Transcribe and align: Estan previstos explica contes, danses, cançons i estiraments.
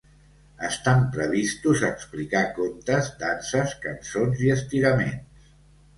Estan 0.67 1.03
previstos 1.17 1.83
explica 1.91 2.41
contes, 2.57 3.11
danses, 3.25 3.79
cançons 3.87 4.43
i 4.47 4.51
estiraments. 4.59 5.51